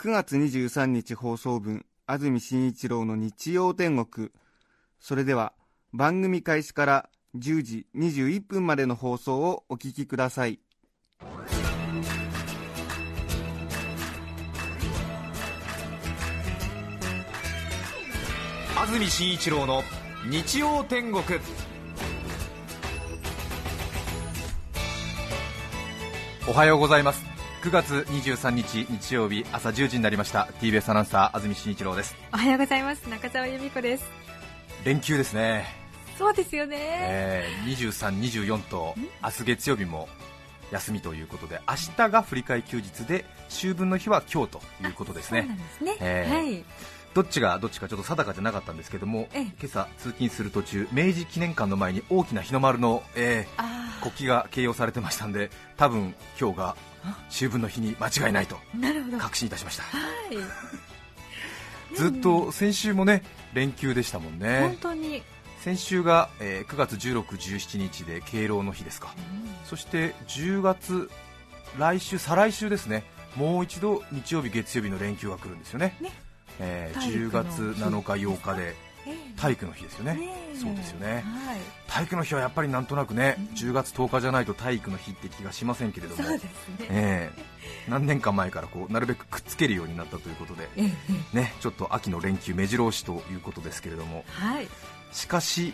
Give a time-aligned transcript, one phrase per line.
[0.00, 4.30] 9月23日放送分安住紳一郎の日曜天国。
[5.00, 5.54] それでは
[5.92, 10.60] 番組開始から10時21分までの放送をお聞きください。
[18.76, 19.82] 安住紳一郎の
[20.30, 21.24] 日曜天国。
[26.48, 27.37] おはようございます。
[27.68, 30.48] 9月23日日曜日朝10時になりました。
[30.58, 32.16] TBS アナウンサー安住紳一郎です。
[32.32, 33.06] おはようございます。
[33.10, 34.10] 中澤由美子です。
[34.86, 35.66] 連休ですね、
[36.16, 40.08] そうですよね、えー、23、24と明日月曜日も
[40.70, 45.40] 休みということで明日が振り替え休日で秋分の日は今日ということですね。
[45.42, 46.64] そうなんですね、えーはい
[47.14, 49.42] どっちがどっちかちょっと定かじゃなかったんですけども、ええ。
[49.42, 56.76] 今朝通勤する途中明治記念館の前に大きな日の丸の、えーあ国旗が掲揚されてましたんで多分今日が
[57.28, 58.56] 秋分の日に間違いないと
[59.18, 59.82] 確信いたしました。
[59.82, 59.86] い。
[61.96, 65.22] ずっと先週もね連休でしたもん本ね当に、
[65.60, 69.14] 先週が、えー9月16、17日で敬老の日ですか。
[69.64, 71.10] そして10月
[71.78, 73.04] 来週再来週ですね。
[73.36, 75.96] もう一度日曜日月曜日の連休が来るんですよね。
[76.00, 76.12] ね
[76.60, 77.50] えー体育10の日。
[77.50, 79.40] 月7日8日でええ。
[79.40, 80.18] 体育の日ですよね。
[80.60, 81.22] そうですよね。
[81.46, 81.58] はい。
[81.86, 86.50] 体育の日はやっぱりなんとなくね、10月10日じゃないと体育の日って気がしませんけれども、そうですね、
[86.90, 87.90] ええ。
[87.90, 90.68] 何年か前からこうなるべくくっつけるようになったということで、
[91.32, 94.68] ね、ちょっと秋の連休目白押しということですけれども、はい。
[95.12, 95.72] しかし、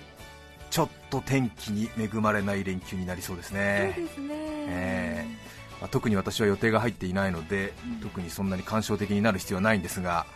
[0.71, 3.95] ちょっと天気に恵まれない連休になりそうですそうね。
[3.97, 5.27] ですね、え
[5.81, 10.27] まあ特に私は予定が入っていないので、特にそんなに感傷的になる必要はないんですが、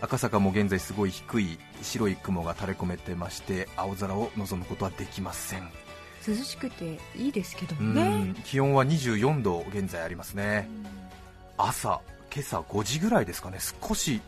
[0.00, 5.68] 赤坂も現在すごい低い白い雲が垂れ込めてまして青空を望むことはできません。
[6.26, 8.24] 涼しくていいですけどね。
[8.24, 10.68] ん気温は24度現在ありますね。
[11.56, 12.00] 朝
[12.34, 13.58] 今朝5時ぐらいですかね。
[13.60, 14.20] 少し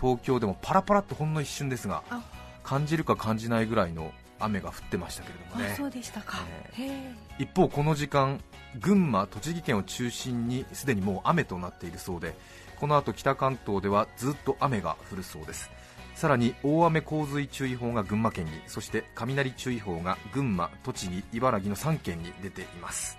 [0.00, 2.22] 東京でもパラパラっとほんの一瞬ですがあ。
[2.64, 5.70] 感じるか感じないぐらいの雨が降ってましたけれどもね。
[5.72, 6.38] あそうでしたか、
[6.72, 8.40] へえ一方この時間
[8.80, 12.34] 群馬栃木県を中心にすでにもう雨となっているそうで
[12.78, 15.70] この後北関東ではずっと雨が降るそうです。
[16.14, 23.16] さらに大雨洪水注意報が群馬県にそして雷注意報が群馬栃木茨城の3県に出ています。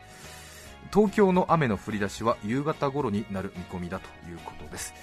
[0.94, 4.94] 東京の雨の降り出しは夕方頃になる見込みだということです。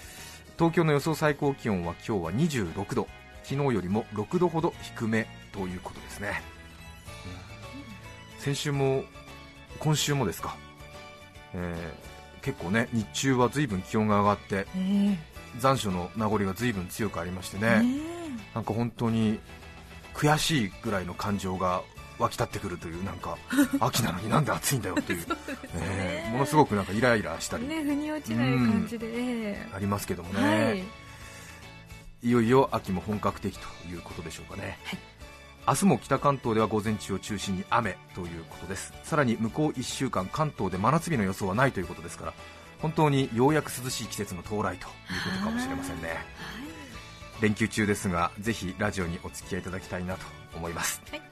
[0.57, 3.09] 東京の予想最高気温は今日は26度
[3.49, 6.43] 昨日よりも6度ほど低めということですね、
[8.37, 8.41] うん。
[8.41, 9.05] 先週も
[9.79, 10.55] 今週もですか、
[11.55, 12.09] えー
[12.41, 15.19] 結構ね日中は随分気温が上がってえ
[15.59, 18.01] 残暑の名残が随分強くありましてえね、ね
[18.55, 19.41] なんか本当に
[20.15, 21.83] 悔しいぐらいの感情が
[22.19, 23.37] 湧き立ってくるというなんか
[23.81, 25.27] 秋なのになんで暑いんだよという。
[25.75, 27.65] えーものすごくなんかイライラしたり。
[27.65, 30.85] えね腑に落ちない感じで、えありますけどもえね、はい
[32.23, 34.77] いよいよ秋も本格的ということでしょうかね、
[35.69, 38.93] 明日も北関東では午前中を中心に雨ということです。
[39.05, 42.35] さらに向こう1週間関東で真夏日の予想はないということですから
[42.81, 44.89] 本当にようやく涼しい季節の到来というこ
[45.39, 46.17] とかもしれませんね。
[47.41, 51.23] 連休中ですがぜひラジオにお付き合いいただきたいなと思います、はい。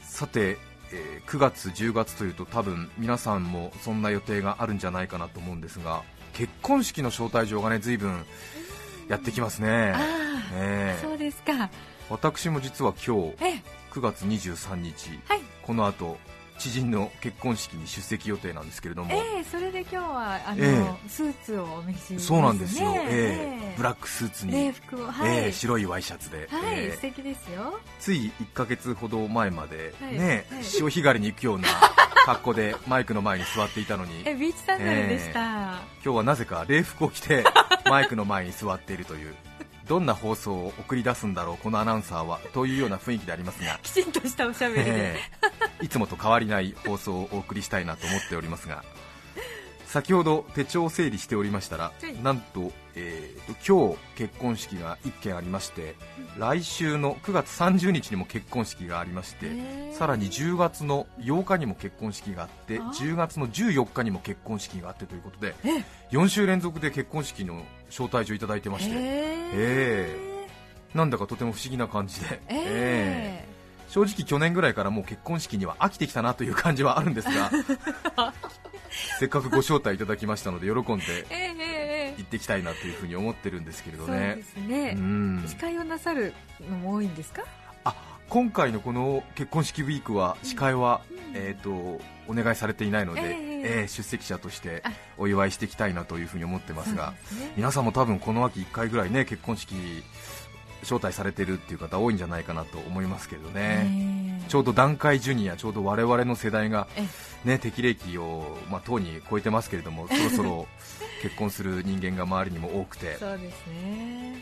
[0.00, 0.58] さて、
[0.92, 6.02] えー9月10月というと多分皆さんもそんな予定があるんじゃないかなと思うんですが
[6.32, 8.24] 結婚式の招待状がね随分
[9.08, 9.94] やってきますね。
[10.54, 11.02] ええ。
[11.02, 11.70] そうですか。
[12.10, 13.62] 私も実は今日ええ。
[13.92, 15.40] 9月23日はい。
[15.62, 16.18] この後
[16.58, 22.18] 知人の結婚式に出席予定なんですけれども、ええそれで今日はあの、えスーツをお召しね。
[22.18, 23.70] そうなんですよ、ええ。
[23.72, 25.06] えブラックスーツに、礼服を。
[25.06, 26.92] はい、ええ白いワイシャツで、はい、ええ。
[26.92, 27.78] 素敵ですよ。
[28.00, 30.18] つい1ヶ月ほど前まで、はい。
[30.18, 31.68] ねはい潮干狩りに行くような
[32.26, 34.22] 格好でマイクの前に座っていたのに。
[34.24, 37.44] えビーチサンダルでした、今日はなぜか礼服を着て
[37.88, 39.34] マイクの前に座っているという
[39.86, 45.16] どんな放送を送り出すんだろうこのアナウンサーはというような雰囲気でありますがきちんとしたおしゃべりで、え
[45.80, 48.82] えいつもと変わりない放送をお送りしたいなと思っておりますが
[49.88, 52.22] 先ほど手帳を整理しておりましたら、はい。
[52.22, 55.94] なんと,、えーと今日結婚式が1件ありまして、
[56.36, 59.46] 来週の9月30日にも結婚式がありまして、
[59.94, 70.16] さらに10月の8日にも結婚式があってあ10月の14日にも結婚式があってということでえ4週連続で結婚式の招待状いただいてまして、え
[70.94, 73.44] なんだかとても不思議な感じで、ええ。
[73.44, 73.48] ー
[73.88, 77.50] 正直去年ぐらいからもう結婚式には飽きてきたなという感じはあるんですが
[79.18, 84.94] せっかくご招待いただきましたので喜んでええええ行ってきたいなというふうに思ってるんですけれどそうでねすね。
[84.94, 85.44] うん。
[85.46, 86.34] 司会をなさる
[86.68, 87.44] のも多いんですか？
[87.84, 87.94] あ
[88.28, 91.18] 今回のこの結婚式ウィークは司会は、うん。
[91.34, 91.70] えー、と
[92.26, 93.20] お願いされていないので、
[93.58, 97.52] えええー出席者としてあお祝いしていきたいなというふうに思ってますがね。
[97.56, 99.74] 皆さんも多分この秋1回ぐらいね結婚式
[100.82, 104.48] 招待されてるっていう方多いんじゃないかなと思いますけどね、ええ。
[104.48, 107.04] ちょうど団塊ジュニアちょうど我々の世代がえ
[107.44, 110.68] ね適齢期をまあとうに超えてますけれども そろそろ
[111.22, 113.16] 結婚する人間が周りにも多くて。
[113.16, 114.36] そうですね。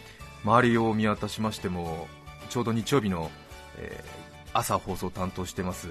[0.44, 2.06] 周りを見渡しましても
[2.50, 3.30] ちょうど日曜日の、
[3.78, 4.26] えー
[4.58, 5.88] 朝放送を担当してます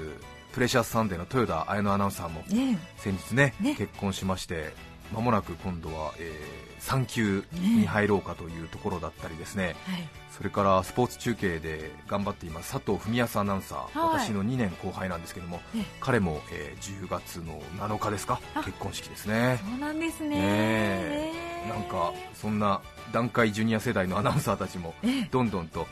[0.56, 3.76] プレシャスサンデーの豊田綾乃アナウンサーもね先日ねね。
[3.76, 4.72] 結婚しまして
[5.12, 6.32] 間もなく今度は、え
[6.80, 9.76] 3級に入ろうかというところだったりですね。
[9.86, 10.08] はい。
[10.32, 14.28] それからスポーツ中継で頑張っています佐藤文康アナウンサー、はい。
[14.28, 18.64] 私の2年後輩なんですけども、ね彼も、えー10月の7日ですかあ。
[18.64, 19.60] 結婚式ですね。
[19.62, 20.30] そうなんですね。
[20.30, 21.34] ねえ。
[21.66, 22.82] えなんかそんな
[23.12, 25.24] 団塊ジュニア世代のアナウンサーたちもえ。
[25.32, 25.88] どんどんと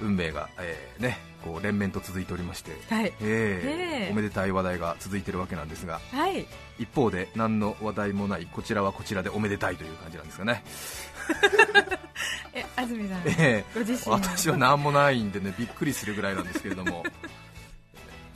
[0.00, 3.12] 運命が、えーね、こう連綿と続いておりまして、はい。
[3.20, 6.00] えーええおめでたい話題が続いているわけなんですが。
[6.12, 6.46] はい。
[6.78, 10.62] 一方で何の話題もないこちらはこちらでおめでたいという感じなんですかね、
[12.52, 17.04] え安住さんえご自身ー私は何もないんでねびっくりするぐらいなんですけれども。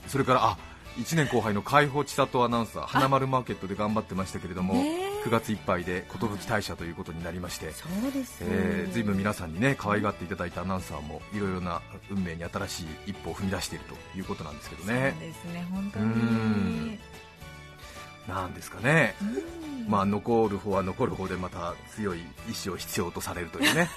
[0.07, 0.57] それからあ
[0.97, 4.73] 1年後輩の海保千里アナウンサー花丸マーケットで頑張ってましたけれども、
[5.23, 16.99] 9月いっぱいで寿退社ということになりましてそうですえー、ずいぶん皆さんにね可愛がっていただいたアナウンサーもいろいろな運命に新しい一歩を踏み出しているということなんですけどそうねですね本当うにん。
[18.27, 19.25] なんですかね、う
[19.87, 19.89] ん。
[19.89, 22.19] まあ、残る方は残る方でまた強い
[22.49, 23.89] 意志を必要とされるというね、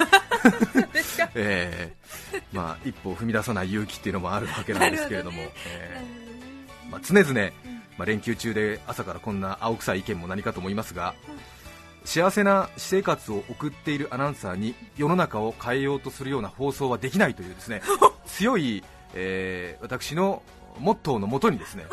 [1.36, 5.42] えーまあ、一歩を踏み出さない勇気っていうのもあるわけなんですけれども。
[5.68, 6.24] えー
[6.90, 7.50] まあ、常々、
[7.98, 11.14] まあ、連休中で朝からこんな青臭い意見も何かと思いますが、
[12.04, 17.80] 幸せな私生活を送っているアナウンサーに世の中を変えようとするような放送はできないというですね
[18.26, 20.42] 強い、えー私の
[20.78, 21.86] モットーのもとにですね、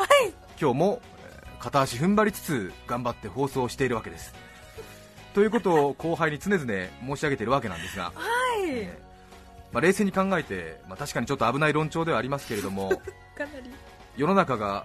[0.60, 4.34] 今日も、えー片足踏ん張りつつ頑張って放送をしているわけです。
[5.32, 8.68] ということを後輩に常々申し上げているわけなんですが、はい。
[8.68, 9.12] えー
[9.72, 12.90] まあ、冷静に考えて、まあ、確かにちょっと危ない論調ではありますけれども
[13.38, 13.70] かなり。
[14.16, 14.84] 世の中が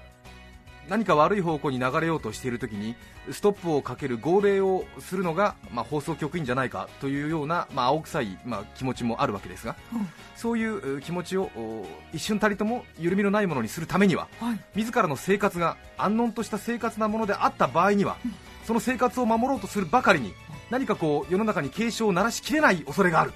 [0.90, 2.96] 何か悪い方向に流れようとしているときに
[3.32, 10.08] ストップをかける号令をするのが、まあ、放送局員じゃないかというような、まあ、青臭い、まあ、気持ちもあるわけですが、うん。
[10.36, 14.60] そういうう気持ちをお一瞬たりとも緩みのないものにするためにははい。
[14.76, 18.18] 自らの生活が安穏とした生活なものであった場合には、
[18.66, 20.34] その生活を守ろうとするばかりに
[20.70, 23.34] 何かこう世の中に警鐘を鳴らしきれない恐れがある。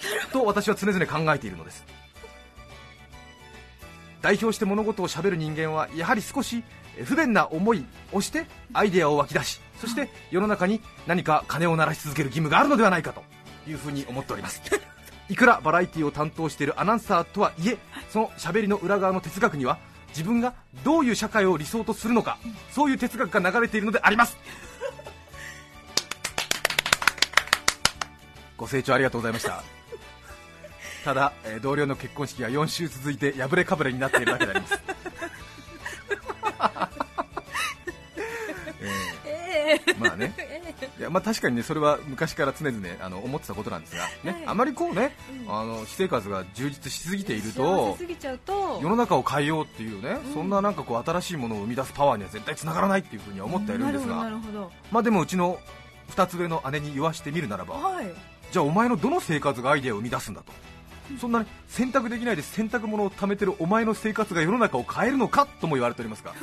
[0.32, 1.84] と私は常々考えているのです
[4.24, 6.64] 代表して物事をしゃべる人間はやはり少し
[6.96, 13.22] え不便な思いをしてアイデアを湧き出しそして世の中に何か鐘を鳴らし続ける義務があるのではないかと
[13.68, 14.62] いうふうに思っております。
[15.28, 17.76] いくらバラエティを担当しているアナウンサーとはいえ
[18.08, 19.76] そのしゃべりの裏側の哲学には
[20.08, 20.54] 自分が
[20.84, 22.38] どういう社会を理想とするのか
[22.70, 24.38] そういう哲学が流れているのであります。
[28.56, 29.83] ご清聴ありがとうございました
[31.04, 34.74] ただ、えー同僚の結婚式が4週続いて破れかぶれになっているだけであります、
[39.26, 40.00] ええー。
[40.00, 40.34] まあね。
[40.98, 44.42] いやまあ、確かにねそれは昔から常々あの思ってたことなんですが、ねはい。
[44.46, 45.14] あまりこうね、
[45.46, 45.54] うん。
[45.54, 47.96] あの私生活が充実しすぎている幸
[48.46, 50.32] と世の中を変えようっていうね、うん。
[50.32, 54.30] そんななんかこう新しいものを生み出すパワーには絶対つながらないっていうふうには思ってはいるんですが、
[54.90, 55.60] まあでもうちの
[56.10, 58.06] 2つ上の姉に言わしてみるならば、はい。
[58.52, 60.52] じゃあお前のどの生活がアイデアを生み出すんだと、
[61.20, 66.32] そんなに選択できないで洗濯物を貯めてるお前の生活が世の中を変えるのかとも言われておりますが。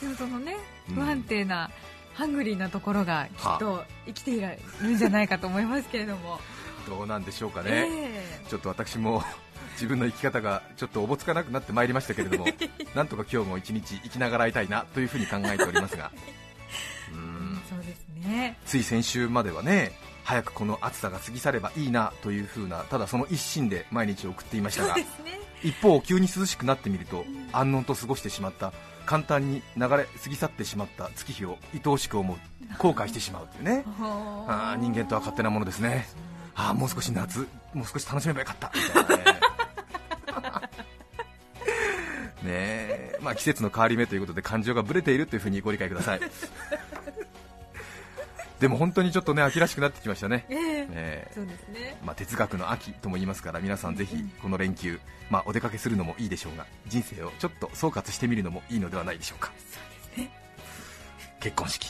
[0.00, 0.56] でもそのね
[0.88, 0.94] うん。
[0.94, 1.70] 不安定な、
[2.14, 4.58] ハングリーなところがきっと生きている
[4.90, 6.40] んじゃないかと思いますけれども、
[6.86, 9.22] どうなんでしょうかね、えちょっと私も
[9.74, 12.46] 自分の生き方がちょっとおぼつかなくなってまいりましたけれども
[12.94, 16.10] なんとか今日も一日生きながらいたいなというふうに考えておりますが。
[17.12, 17.60] うん。
[17.68, 18.58] そうですね。
[18.66, 19.92] つい先週まではね
[20.30, 25.04] 早くこの暑さが過ぎ去ればいいなというふうなただその一心で毎日を送っていましたがね。
[25.64, 27.24] 一方急に涼しくなってみると、ん。
[27.52, 28.72] 安穏と過ごしてしまった
[29.06, 29.88] 簡単に流れ
[30.22, 32.36] 過ぎ去ってしまった月日を愛おしく思う
[32.78, 33.84] 後悔してしまうというね。
[33.98, 36.08] あー人間とは勝手なものですね。
[36.54, 39.40] あーもう少し夏もう少し楽しめばよかったみたいなね。
[42.46, 43.18] ねえ。
[43.20, 46.20] まあ、季節の変わり目ということで感情がぶれているというふうにご理解ください
[48.60, 50.44] でも本当にちょっとね秋らしくなってきましたね。
[50.50, 50.86] ええ。
[50.90, 51.30] え。
[51.34, 51.98] そうですね。
[52.04, 55.00] まあ、哲学の秋とも言いますから皆さんぜひこの連休、
[55.30, 59.50] まあ、お出かけするのもいいでしょうが人生をちょっと総括してみるのもいいのではないでしょうか。
[61.40, 61.88] 結婚式。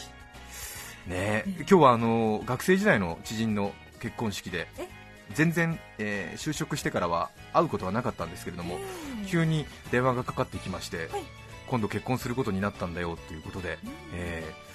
[1.09, 1.45] ねえ。
[1.59, 4.89] 今日はあの学生時代の知人の結婚式でえ？
[5.35, 8.79] 全然、えー就職してからは会うことはなかったんですけれども、え
[9.25, 11.23] え急に電話がかかってきまして、はい。
[11.67, 13.79] 今度結婚することになったんだよということで、
[14.15, 14.70] えー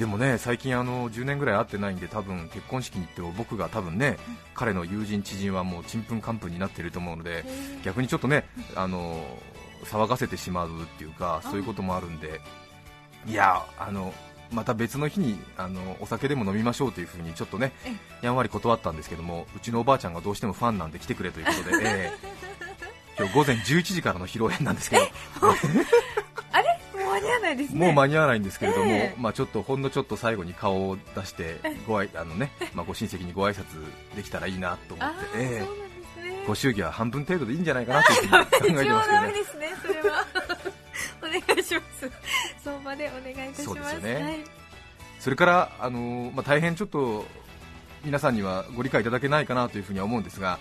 [0.00, 4.16] でもね最近あの10年ぐらい会ってないんで多分結婚式に行っても僕が多分ね、
[4.54, 7.44] 彼の友人知人はもうちんぷんかんぷんになっていると思うので、
[7.84, 9.22] 逆にちょっとねあの
[9.84, 12.40] 騒がせてしまうっていうかそういうこともあるんで
[13.26, 14.14] いやあの
[14.50, 22.40] また別の日にあのお酒でも飲みましょうというふうにちょっとねえやんわり断ったんですけどもうちのおばあちゃんがどうしてもファンなんで来てくれということで、ええ。
[23.18, 25.02] 今日午前11時からの披露宴なんですけど
[27.20, 27.86] 間に合わないですね。
[27.86, 29.14] もう間に合わないんですけれども、ええ。
[29.18, 33.64] まあ、ちょっとほんのちょっと最後に顔を出してごあいあの、ねまあ、ご親戚にご挨拶
[34.16, 35.60] できたらいいなと思あって、ー、ええ。
[35.60, 36.44] そうなんですね。
[36.46, 39.08] ご祝儀は半分程度でいいんじゃないかなというふうに考えてます。
[39.08, 39.32] けどね。
[39.32, 39.68] ですね。
[39.82, 40.26] それは。
[41.22, 42.10] お願いします。
[42.64, 43.64] 相場でお願いいたします。
[43.64, 44.14] そうですよね。
[44.14, 44.44] はい。
[45.18, 47.26] それから、あのーまあ、大変ちょっと
[48.04, 50.58] 皆さんにはご理解いただけないかなというふうには思うんですが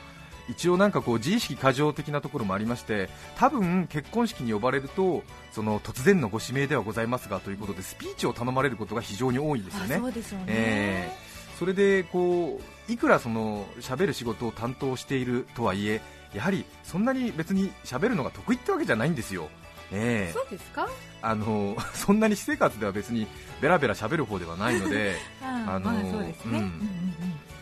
[0.50, 9.96] 一応なんかこう自意識過剰的なところもありまして多分結婚式に呼ばれるとその突然のご指名ではございますがということでスピーチを頼まれることが非常に多いんですよあね。
[9.96, 10.02] そ
[10.48, 11.12] え
[11.60, 16.02] それでこういくらその喋る仕事を担当しているとはいえ
[16.34, 19.50] やはりそんなに別に喋るのが得意ってわけじゃないんですよ。
[19.92, 20.34] ええ。
[20.34, 20.88] そうですか？
[21.22, 23.28] あの そんなに私生活では別に
[23.62, 25.16] ベラベラ喋る方ではないので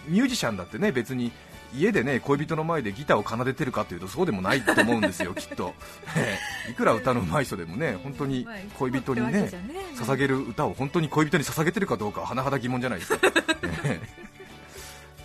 [0.07, 1.31] ミュージシャンだってね別に
[1.75, 5.73] 家でね恋人の前でギターを奏でてるかというとそうでもないと思うんですよ、 きっと、
[6.15, 6.71] ええ。
[6.71, 9.49] いくら歌の上手い人でもね本当にまあ恋人にね
[9.95, 13.27] 捧げる歌を本当に恋人に捧げてるかどうかは甚だ疑問じゃないですか。
[13.83, 14.27] ええ。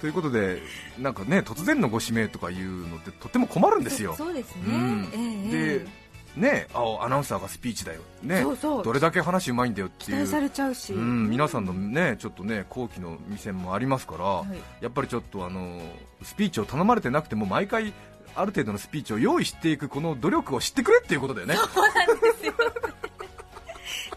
[0.00, 0.60] ということで
[0.98, 4.14] なんかね突然のご指名とかいうのってとっても困るんですよ。
[4.16, 5.08] そうですね、うん。
[5.12, 5.78] ええ。
[5.78, 6.01] で
[6.36, 8.84] ねあアナウンサーがスピーチだよ、ね、そうそう。
[8.84, 10.10] どれだけ話うまいんだよっていう。
[10.10, 14.48] 期待されちゃうし、うん、皆さんのねちょっとね後期の店もありますから、はい。
[14.82, 15.80] やっぱりちょっとあの
[16.22, 17.92] スピーチを頼まれてなくても毎回
[18.34, 21.56] ある程度のスピーチを用意していくこの努力を知ってくれっていうことだよね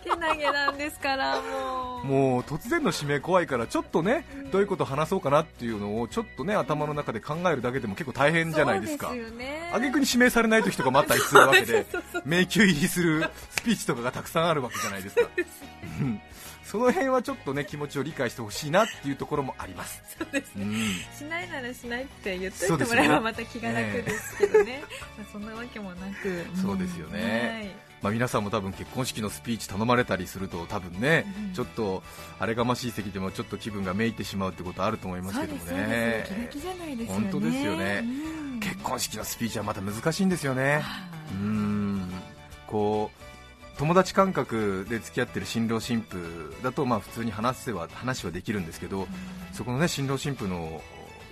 [0.04, 2.06] 手投げなんですからもう。
[2.06, 9.08] もう突然の指名怖いからちょっとねどういうこと話そうかなっていうのをちょっとね頭の中で考えるだけでも結構大変じゃないですか。
[9.08, 9.70] そうですよね。
[9.74, 11.86] 挙句に指名されない時とかもあったりするわけで。
[12.26, 15.22] 迷宮入りするスピーチとかがたくさんあるわけじゃないですか。
[16.02, 16.22] うん。
[16.64, 20.74] その辺はちょっとね気持ちを理解してほしいなっていうところもあります、そうですうん。
[21.16, 24.82] しないならしないって言っというてもらえばまた気が楽ですけどね。
[25.16, 31.54] まあそんなわけもなく、んそうですよねまあ、皆さんも多分結婚式のスピーチ頼まれたりすると多分ね、うん。
[31.54, 32.04] ちょっと
[32.38, 36.24] あれがましい席でもちょっと気分がめいってしまうってことあると思いますはい、けどもね。
[37.08, 38.04] 本当ですよね。
[38.04, 38.60] うん。
[38.60, 40.84] 結婚式のスピーチはまた難しいんですよね。
[41.32, 42.12] うーん。
[42.68, 49.08] こう友達感覚で付き合ってる新郎新婦だとまあ普通に話せは話はできるんですけど、
[49.52, 50.80] そこのね新郎新婦の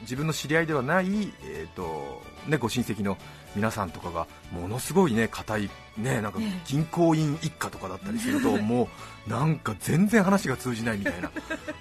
[0.02, 1.06] 自分の知り合いではない、
[1.46, 3.16] えーとね、ご親戚の
[3.56, 8.90] 皆さんとかがものすごいね硬いねなんかええ銀行員一家とかだったりすると も
[9.28, 11.32] うなんか全然話が通じないみたいな。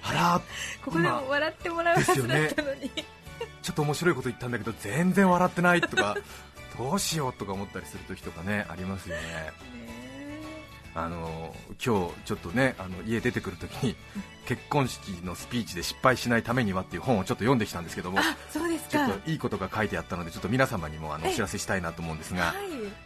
[0.03, 0.41] あら
[0.83, 2.91] ここでも笑ってもらうはずだったのに、
[3.61, 6.17] ちょっと面白いこと言ったんだけど全然笑ってないとか
[6.77, 9.21] どうしようとか思ったりする時とかねありますよね。
[9.21, 9.53] ね
[10.95, 13.95] あの今日ちょっとねあの家出てくるときに
[14.45, 22.55] 結婚式のスピーチで失敗しないためにはっていう本をちょっと読んできたんですけどもあそうですちょかっといいことが書いてあったのでちょっと皆様にもあのえお知らせしたいなと思うんですが、はい、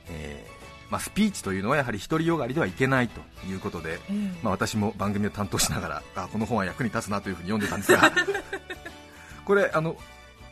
[0.09, 0.57] えー
[0.89, 4.13] まあ、スピーチというのはやはり独りよがりではいけないということで、ええ。
[4.41, 8.11] まあ、私も番組を担当しながらあこの本は役に立つなというふうに読んでたんですが
[9.43, 9.97] これあの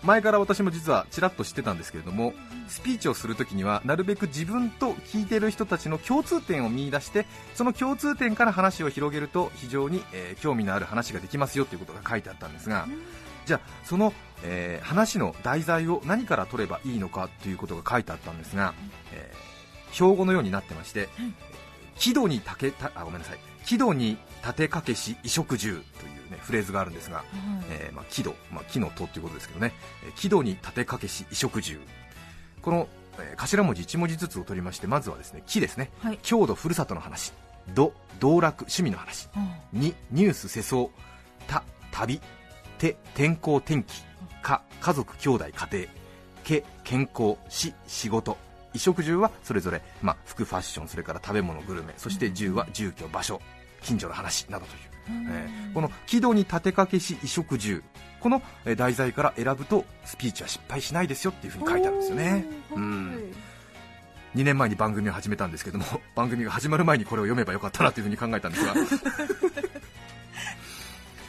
[0.05, 2.33] 前から私も実はちらっと知ってたんですけれども
[2.67, 12.87] スピーチをするときにはなるべく自分と聞いてる人たちの共通点を見出してその共通点から話を広げると非常に、えー興味のある話ができますよということが書いてあったんですが
[13.45, 18.73] じゃあその、えー話の題材を何から取ればいいのかということが書いてあったんですが、
[19.13, 19.55] えー
[19.91, 21.07] 標語のようになってまして
[21.97, 23.39] 木戸に竹たあごめんなさい。
[23.95, 27.23] に立てかけし衣食住という、ね、フレーズがあるんですが、
[27.69, 29.73] えーまあ、木戸、まあ、木の戸ということですけどね、
[30.05, 31.79] えー木戸に立てかけし衣食住。
[32.61, 32.87] この、
[33.19, 35.91] えー頭文字1文字ずつを取りましてまずはですね木ですね。
[36.01, 36.19] はい。
[36.21, 37.33] 郷土ふるさとの話。
[37.73, 39.29] ど道楽趣味の話。
[39.73, 39.79] うん。
[39.79, 40.89] 2ニュース世相。
[41.47, 42.19] た旅。
[42.77, 44.03] て天候天気。
[44.41, 45.87] か家族兄弟家庭。
[46.43, 47.37] け健康。
[47.49, 48.37] し仕事。
[48.73, 51.93] 衣食住はそれぞれ、まあ、服ファッションそれから食べ物グルメ。
[51.97, 53.41] そして住は住居場所。
[53.81, 54.45] 近所の話。
[54.49, 54.79] などという、
[55.09, 57.83] えーこの木戸に立てかけし衣食住
[58.21, 62.45] このえー題材から選ぶとスピーチは失敗しないですよっていうふうに書いてあるんですよね。
[62.73, 63.33] うん。
[64.35, 65.85] 2年前に番組を始めたんですけども
[66.15, 68.73] 番組が始まる前にこれを読めばよかったなというふうに考えたんですが。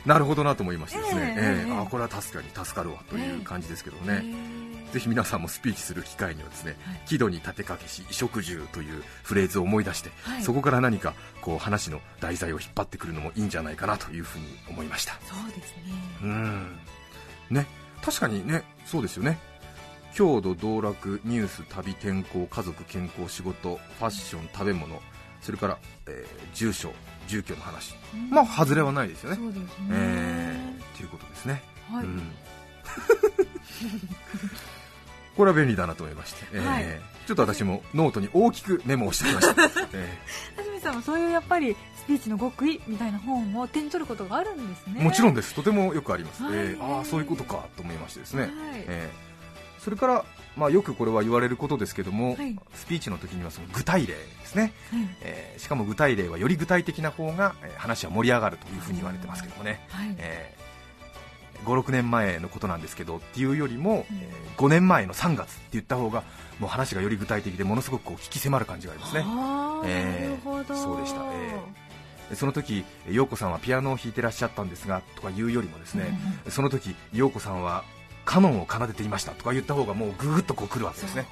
[0.06, 4.65] なるほどなと思いましてですね、ええええあこれは確かに助かるわという感じですけどね、へー
[4.96, 7.00] ぜひ皆さんもスピーチする機会にはですね、はい。
[7.04, 10.42] 喜怒に立てかけし衣食住というフレーズを思い出して、はい。
[10.42, 11.12] そこから何か
[11.42, 15.12] こう話の題材を引っ張ってくるのもいいんじゃないかなというふうに思いました。
[15.26, 15.82] そうですね。
[16.22, 16.78] うん。
[17.50, 17.66] ね。
[18.02, 19.38] 確かにねそうですよね。
[20.14, 24.98] 郷土道楽ニュース旅天候家族健康仕事ファッション食べ物
[25.42, 26.90] それから、えー住所
[27.28, 27.94] 住居の話。
[28.30, 29.36] まあ外れはないですよね。
[29.36, 29.68] そうですね。
[29.90, 32.04] えー、ということですね、はい。
[32.04, 32.32] うん
[35.36, 36.84] これは便利だなと思いまして、えーはい。
[37.26, 39.62] ちょっと私もノートに大きくメモをしてきました、
[39.92, 40.18] え
[40.56, 45.00] 安住さんもそういうやっぱりスピーチの極意みたいな本を手に取ることがあるんですね。
[45.00, 45.54] ーもちろんです。
[45.54, 46.52] とてもよくあります、はい。
[46.54, 48.50] えーああそういうことかと思いましてですね、はい。
[48.86, 49.26] えー
[49.82, 50.24] それから、
[50.56, 52.58] まあ、よくこれは言われることですけども、はい。
[52.74, 54.14] スピーチの時にはその具体例で
[54.44, 55.16] すね、はい。
[55.20, 60.14] えーしかも具体例はより具体的な方が、えー話は盛り上がるというふうに言われてますけどもね、はい。
[60.18, 60.65] えー
[61.66, 64.16] 56年前のことなんですけどっていうよりも、うん。
[64.18, 66.23] え5年前の3月って言った方が
[66.58, 69.25] もう話がより具体的でものすごくこう引き迫る感じがありますね。
[69.85, 70.75] えーなるほど。
[70.75, 71.20] そうでした。
[71.32, 71.87] え
[72.30, 76.18] でその時陽子さんはピアノを弾いてらっしゃったんですがとか言うよりもですね、
[76.49, 77.85] その時陽子さんは
[78.25, 81.26] カノンを奏でていましたとか言った方がもうぐーっとこう来るわけですね。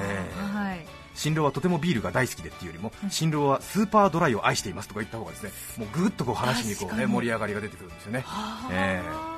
[0.00, 0.86] えーはい。
[1.14, 3.10] 新郎はとてもビールが大好きでっていうよりもうん。
[3.10, 8.20] 新郎はスーパードライを愛していますとか言った方がですねもうぐーっとこう話にこう、ね、盛り上がりが出てくるんですよね。
[8.26, 9.35] はあえ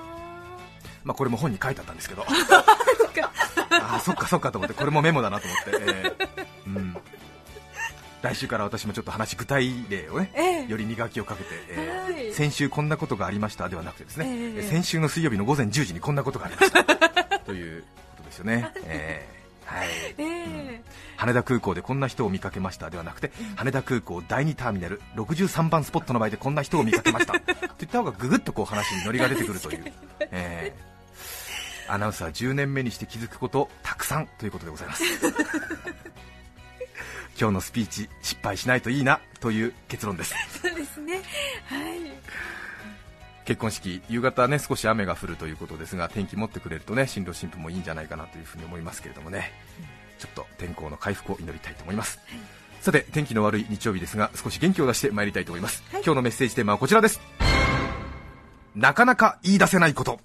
[1.04, 2.24] まあ、これも本に書いてあったんですけど。
[3.70, 6.76] ああそっかそっかと思ってこれもメモだなと思って、えー。
[6.76, 6.96] うん、
[8.22, 10.66] 来週から私もちょっと話具体例をねええ。
[10.66, 12.14] より磨きをかけて、えー。
[12.14, 12.34] はい。
[12.34, 14.62] 先週こんなことがありましたではなくてですね、ええ。
[14.62, 16.84] 先週の水曜日の午前10時にこんなことがありました。
[17.46, 19.74] ということですよね、えー。
[19.74, 20.82] はい、ええ。
[21.16, 27.32] 羽田空港でこんな人を見かけましたではなくて羽田空港第2ターミナル63番スポットの前でこんな人を見かけました。
[27.32, 30.88] といった方がぐぐっとこう話にノリが出てくるという、えー
[31.88, 35.04] アナウンサー10年目にして気づくことたくさんということでございます。
[37.40, 40.34] 今日のスピーチ失敗しないといいなという結論です。
[40.60, 41.22] そうですね。
[41.66, 42.00] はい。
[43.44, 49.52] 結婚式夕方ね少し雨が降るということですが天気持ってくれるとね新郎新婦もいいんじゃないかなというふうに思いますけれどもね。
[50.18, 52.18] ちょっと天候の回復を祈りたいと思います、
[52.80, 56.02] さて天気の悪い日曜日ですが少し元気を出してまいりたいと思います、はい。
[56.04, 57.20] 今日のメッセージテーマはこちらです。
[58.74, 60.20] なかなか言い出せないこと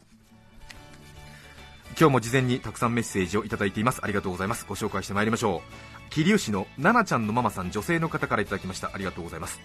[2.00, 4.00] 今日も事前にたくさんメッセージをいただいています。
[4.04, 4.66] ありがとうございます。
[4.68, 6.10] ご紹介してまいりましょう。
[6.10, 8.90] 桐生市の奈々ちゃんのママさん女性の方からいただきました。
[8.94, 9.60] ありがとうございます。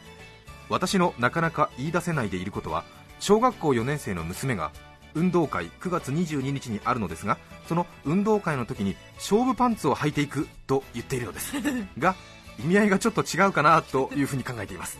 [0.68, 2.84] 私のなかなか言い出せないでいることは
[3.18, 4.72] 小学校4年生の娘が
[5.14, 11.54] 運動会9月22日にあるのですがその運動会の時に勝負パンツを履いていくと言っているのです。
[11.98, 12.14] が
[12.62, 14.98] 意味合いがちょっと違うかなというふうに考えています。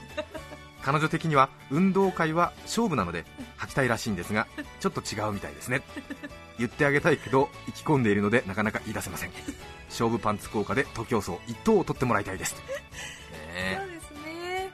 [0.83, 3.27] 彼女的には運動会は勝負なので
[3.59, 4.47] 履きたいらしいんですが
[4.81, 5.83] ちょっと違うみたいですね
[6.59, 9.31] 言ってあげたいけど意気込んでいるのでなかなか言い出せません。
[9.89, 12.55] 勝負パンツ効果で徒競走1等を取ってもらいたいです、
[13.33, 13.79] ねえ。
[13.79, 14.71] そうですね。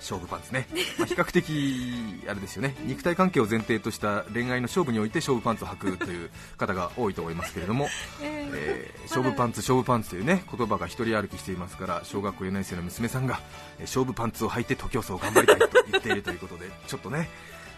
[0.00, 0.66] 勝負パンツね、
[0.98, 2.74] まあ比較的あれですよね。
[2.80, 7.88] 肉体関係を前提とした恋愛の勝負において勝負パンツを履くという方が多いと思いますけれども、
[8.20, 8.94] ええ。
[8.98, 13.40] ー勝負パンツ、勝負パンツというね言葉が一人歩きしていますから小学校4年生の娘さんが
[13.78, 17.28] えー勝負パンツを履いて徒競走を頑張りたいと言っているということでちょっとね、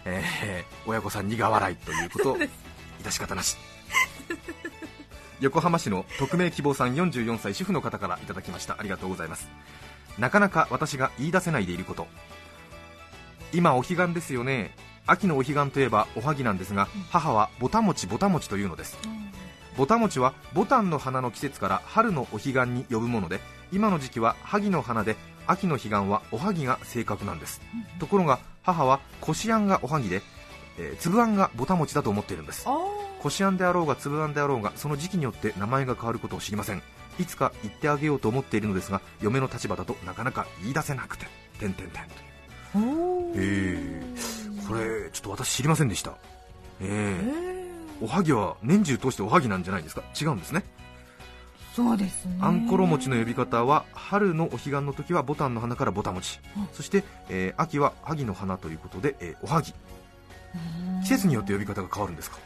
[0.05, 2.31] えー親御さん苦笑いということ。
[2.33, 2.37] を
[3.03, 3.57] 致し方なし。
[5.39, 8.77] 横浜市の匿名希望さん44歳主婦の方からいただきました。
[8.79, 9.47] ありがとうございます。
[10.17, 12.07] なかなか私が言い出せないでいること。
[13.53, 14.75] 今お彼岸ですよね。
[15.05, 18.97] 秋のお彼岸といえばおはぎなんですが母はぼたもちぼたもちというのです。
[19.77, 23.39] ぼたもちはボタンの花の季節から春のお彼岸に呼ぶもので
[23.71, 27.61] 今の時期は萩の花で秋の彼岸はおはぎが正確なんです。
[27.99, 30.21] ところが母はこしあんがおはぎで、
[30.77, 32.63] えー粒あんがぼたもちだと思っているんです。
[32.67, 32.77] あ
[33.21, 36.83] こしあんであろうが粒あんであろうがその時期によって名前が変わることを知りません。
[37.19, 41.25] いつか言ってあげようと思っているのですが嫁の立場だとなかなか言い出せなくて。
[41.59, 42.79] てんてんてんと
[43.39, 44.03] いえ
[44.67, 46.11] これちょっと私知りませんでした。
[46.79, 47.67] えええ
[47.99, 50.03] おはぎは年中通しておはぎなんじゃないですか？
[50.21, 50.63] 違うんですね。
[51.73, 52.37] そうですね。
[52.39, 56.39] あんころ餅の呼び方は春のお彼岸の時はボタンの花からボタ餅。
[56.55, 59.73] うんそして、えー秋は萩の花ということで、えーおはぎ
[61.03, 62.37] 季節によって呼び方が変わるんですか？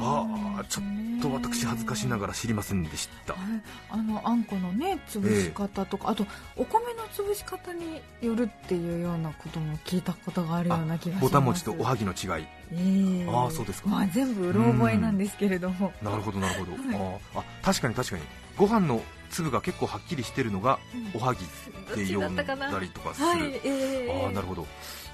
[0.00, 0.26] あ
[0.58, 3.34] あちょっと私恥ずかしながら知りませんでした。
[3.34, 3.42] はい。
[3.90, 11.22] あのあんこのね潰し方とか、あとお米の潰し方によるっていうようなことも聞いたことがあるような気がします。
[11.24, 12.46] ボタン餅とおはぎの違い。
[12.72, 13.26] ええ。
[13.28, 13.90] あーそうですか。
[13.90, 15.92] まあ、全部うろ覚えなんですけれども。
[16.00, 18.22] なるほどなるほど、はあーあ確かに確かに。
[18.56, 20.78] ご飯の粒が結構はっきりしてるのが
[21.12, 21.48] おはぎっ
[22.06, 22.42] て呼んだ
[22.80, 23.60] りとかする、はい。
[23.62, 24.22] ええ。
[24.24, 24.66] ああなるほど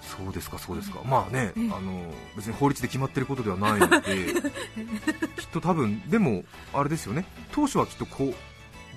[0.09, 1.71] そうですかそうですか、まあね、ええ。
[1.73, 4.01] あの別に法律で決まってることではないので
[5.37, 7.25] きっと多分でもあれですよね。
[7.53, 8.35] 当初はきっとこう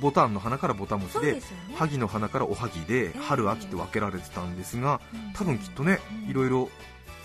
[0.01, 1.41] ボタンの花からボタン餅そうでね。
[1.75, 5.33] 萩の花からおはぎでえ春秋と分けられてたんですがうん。
[5.33, 6.29] 多分きっとねうん。
[6.29, 6.69] いろいろ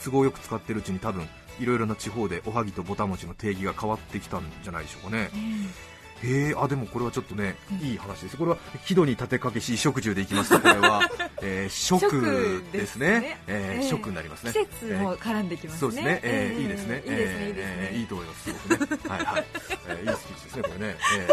[0.05, 1.27] 都合よく使ってるうちに多分
[1.59, 5.31] いろいろな地方でおはぎとぼた餅の定義が変わってきたんじゃないでしょうかね。
[5.35, 7.87] えへえあでもこれはちょっとねうん。
[7.87, 8.37] いい話です。
[8.37, 11.11] これは木戸に立てかけし食住でいきますとこれは、
[11.43, 13.39] えー、食ですね。
[13.47, 14.53] えーええ食になりますね。
[14.53, 19.47] 季節も絡んできますね、そうですね、えーええいいですね、えーいいと思います、すごくね、 はいはい、
[19.89, 21.29] えーいいスピーチですね、これね、え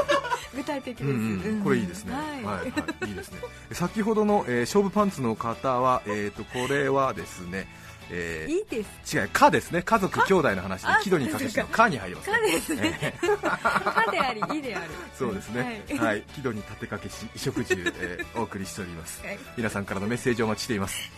[0.58, 2.64] 具体的です、これいいですね、ははいい、は
[3.06, 3.40] い、いいですね。
[3.72, 7.68] 先ほどの、えー勝負パンツの方は、えっ、と、これはですね、
[8.10, 9.16] えーいいです。
[9.16, 13.00] 違う、かですね、家族、兄弟の話であ、喜怒にかけしのかに入ります、かですね。
[13.02, 13.38] えー。
[13.38, 14.92] かでありいである。
[15.18, 15.98] そうですね、はい。
[16.00, 19.22] はい、に立てかけし、衣食住、えーお送りしております。
[19.26, 19.40] はい。
[19.58, 21.12] 皆さんからのメッセージをお待ちしています。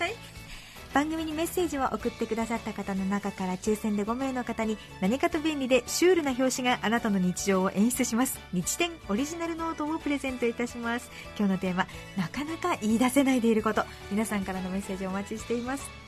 [0.95, 8.39] 番組にメッセージを送ってくださった方の中から抽選で5名の方に何かと便利でシュールな表紙があなたの日常を演出します。
[8.53, 11.11] 日展オリジナルノートをプレゼントいたします。
[11.37, 13.83] 今日のテーマなかなか言い出せないでいること。
[14.09, 16.04] 皆さんからのメッセージをお待ちしています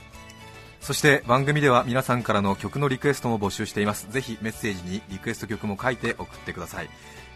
[0.87, 4.09] そして番組では皆さんからの曲のリクエストも募集しています。
[4.09, 6.89] ぜひメッセージにリクエスト曲も書いて送ってください。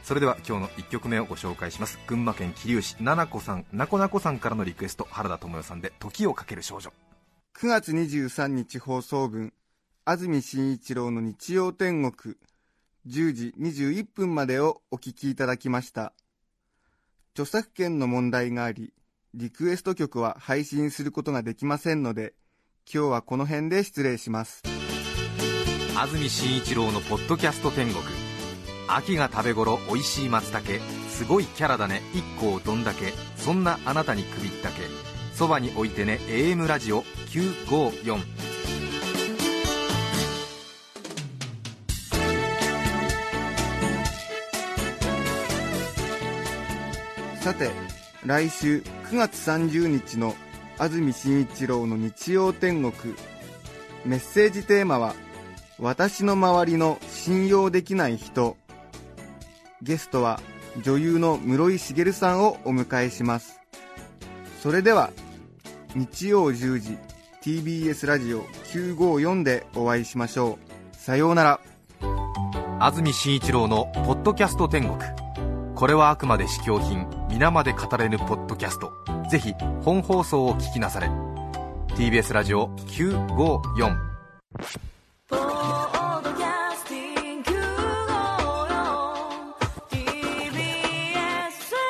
[0.03, 1.99] それでは今日の1曲目をご紹介します。
[2.07, 6.93] 群馬県桐生市ななこさんなこなこさんからのリクエスト原田知世さんで時をかける少女。
[7.55, 9.51] 9月23日放送分
[10.05, 12.35] 安住紳一郎の日曜天国
[13.05, 16.13] 10時21分までをお聞きいただきました。
[17.33, 18.93] 著作権の問題があり
[19.33, 22.33] リクエスト曲は配信することができませんので
[22.89, 24.63] 今日はこの辺で失礼します。
[25.97, 28.03] 安住紳一郎のポッドキャスト天国。
[28.87, 30.83] 秋が食べ頃おいしい松茸。
[31.09, 32.01] すごいキャラだね。
[32.39, 33.13] IKKO どんだけ。
[33.37, 34.83] そんなあなたに首ったけ。
[35.33, 36.19] そばに置いてね。
[36.27, 38.51] AM ラジオ954
[47.41, 47.71] さて
[48.23, 50.35] 来週9月30日の
[50.81, 53.13] 安住紳一郎の日曜天国。
[54.03, 55.13] メッセージテーマは
[55.77, 58.57] 「私の周りの信用できない人」
[59.83, 60.41] ゲストは
[60.81, 63.59] 女優の室井茂さんをお迎えします。
[64.63, 65.11] それでは
[65.93, 66.97] 日曜10時
[67.43, 68.41] TBS ラジオ
[68.73, 70.57] 954でお会いしましょ
[70.93, 70.95] う。
[70.95, 71.59] さようなら。
[72.79, 74.97] 安住紳一郎の「ポッドキャスト天国」
[75.81, 78.93] これはあくまで試供品皆まで語れぬポッドキャスト。
[79.31, 81.09] ぜひ本放送を聞きなされ。
[81.95, 83.97] TBS ラジオ954
[85.27, 87.49] ポッドキャスティング
[89.89, 90.05] TBS
[91.73, 91.89] ラ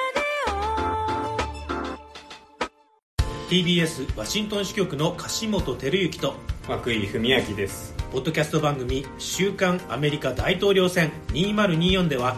[3.49, 6.35] ディ TBS ワシントン支局の樫本照之と
[6.69, 7.93] 涌井文明です。
[8.13, 12.37] ポッドキャスト番組「週刊アメリカ大統領選2024」では